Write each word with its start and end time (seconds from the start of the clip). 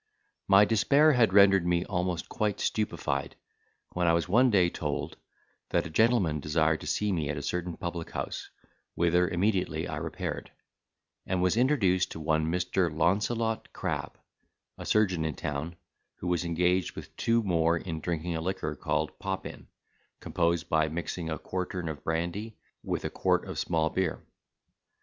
My 0.47 0.65
despair 0.65 1.13
had 1.13 1.31
rendered 1.31 1.63
me 1.63 1.85
almost 1.85 2.27
quite 2.27 2.59
stupified, 2.59 3.35
when 3.93 4.07
I 4.07 4.13
was 4.13 4.27
one 4.27 4.49
day 4.49 4.67
told, 4.67 5.15
that 5.69 5.85
a 5.85 5.91
gentleman 5.91 6.39
desired 6.39 6.81
to 6.81 6.87
see 6.87 7.11
me 7.11 7.29
at 7.29 7.37
a 7.37 7.43
certain 7.43 7.77
public 7.77 8.09
house, 8.09 8.49
whither 8.95 9.27
immediately 9.27 9.87
I 9.87 9.97
repaired; 9.97 10.49
and 11.27 11.39
was 11.39 11.55
introduced 11.55 12.09
to 12.13 12.19
one 12.19 12.47
Mr. 12.47 12.91
Launcelot 12.91 13.71
Crab, 13.73 14.17
a 14.75 14.87
surgeon 14.87 15.23
in 15.23 15.35
town, 15.35 15.75
who 16.15 16.25
was 16.25 16.45
engaged 16.45 16.95
with 16.95 17.15
two 17.15 17.43
more 17.43 17.77
in 17.77 17.99
drinking 17.99 18.35
a 18.35 18.41
liquor 18.41 18.75
called 18.75 19.19
pop 19.19 19.45
in, 19.45 19.67
composed 20.19 20.67
by 20.67 20.87
mixing 20.89 21.29
a 21.29 21.37
quartern 21.37 21.87
of 21.87 22.03
brandy 22.03 22.57
with 22.83 23.05
a 23.05 23.11
quart 23.11 23.45
of 23.47 23.59
small 23.59 23.91
beer. 23.91 24.25